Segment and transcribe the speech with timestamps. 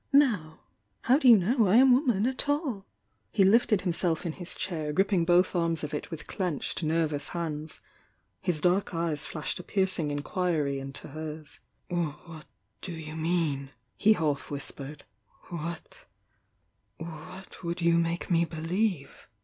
[0.13, 0.61] Now—
[1.03, 2.83] how do you know I am woman at all?".,^
[3.31, 7.81] He lifted himself in his chair, gripping both arms of it with clenched nervous hands.
[8.41, 11.59] His dark eyes flashed a piercing inquiry into hers.
[11.89, 12.45] "What
[12.81, 15.03] do you mean?" he half whispered.
[15.51, 16.05] "What—
[16.97, 19.27] what would you make me believe?"